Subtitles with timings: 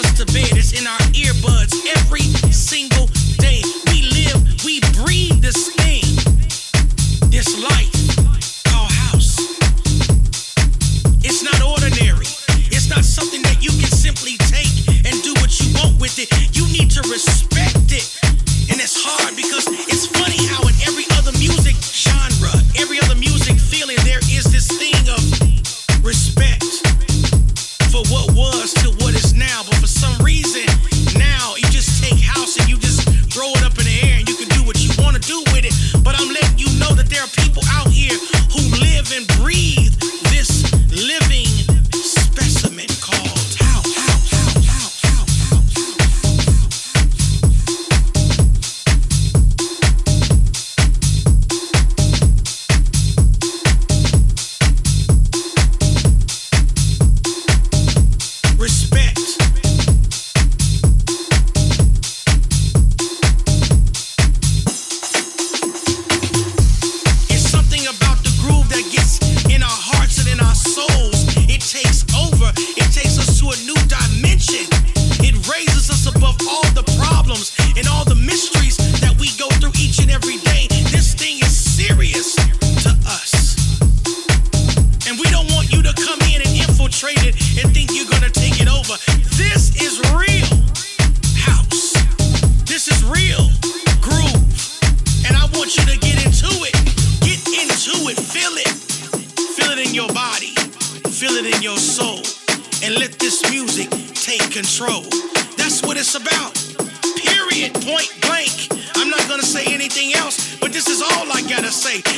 [0.00, 0.56] us to bed.
[0.56, 0.99] It's in our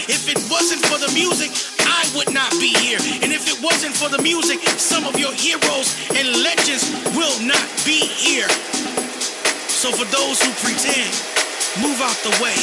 [0.08, 1.50] If it wasn't for the music,
[1.86, 2.98] I would not be here.
[3.22, 7.62] And if it wasn't for the music, some of your heroes and legends will not
[7.86, 8.48] be here.
[9.68, 11.12] So for those who pretend,
[11.80, 12.58] move out the way,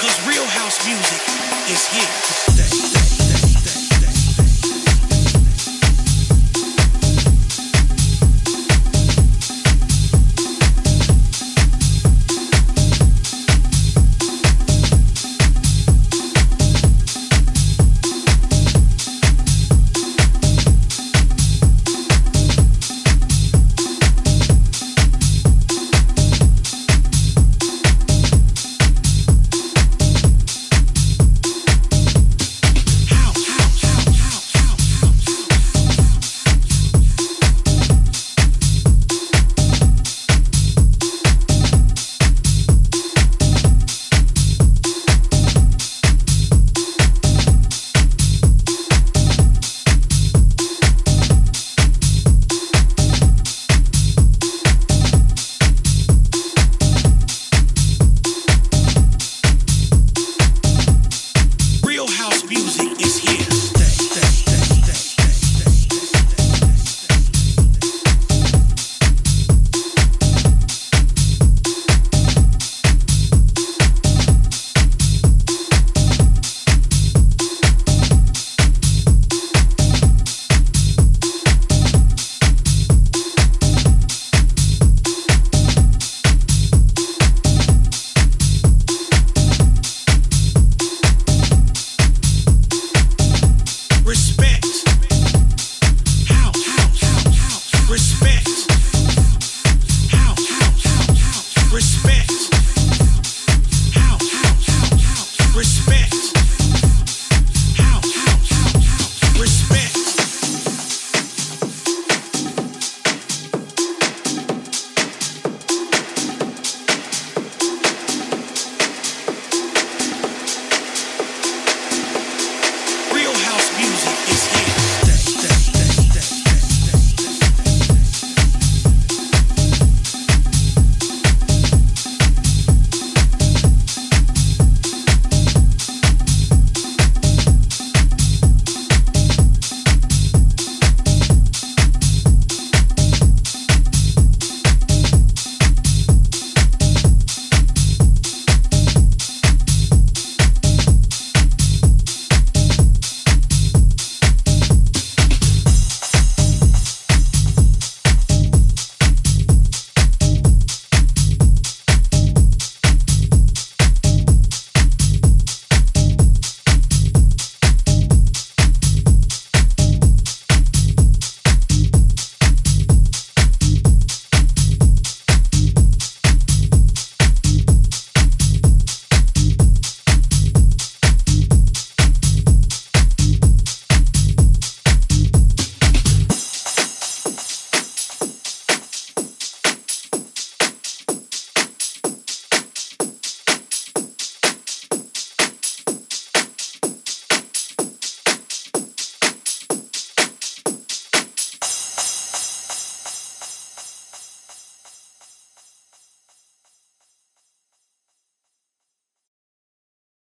[0.00, 1.22] cause real house music
[1.70, 2.12] is here
[2.56, 3.11] to stay.